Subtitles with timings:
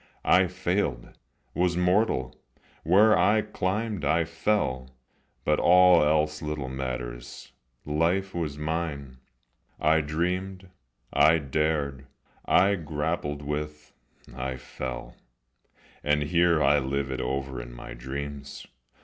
[0.25, 1.11] I failed,
[1.53, 2.35] was mortal;
[2.81, 4.89] where I climbed I fell.
[5.45, 7.51] But all else little matters;
[7.85, 9.19] life was mine,
[9.79, 10.69] I dreamed,
[11.13, 12.07] I dared,
[12.45, 13.93] I grappled with,
[14.35, 15.17] I fell;
[16.03, 18.65] And here I live it over in my dreams.